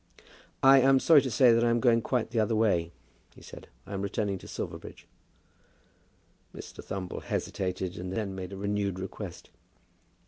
"I'm 0.63 0.99
sorry 0.99 1.21
to 1.21 1.29
say 1.29 1.53
that 1.53 1.63
I 1.63 1.69
am 1.69 1.79
going 1.79 2.01
quite 2.01 2.31
the 2.31 2.39
other 2.39 2.55
way," 2.55 2.91
he 3.35 3.43
said. 3.43 3.67
"I 3.85 3.93
am 3.93 4.01
returning 4.01 4.39
to 4.39 4.47
Silverbridge." 4.47 5.05
Mr. 6.55 6.83
Thumble 6.83 7.19
hesitated, 7.21 7.97
and 7.99 8.11
then 8.11 8.33
made 8.33 8.51
a 8.51 8.57
renewed 8.57 8.97
request. 8.97 9.51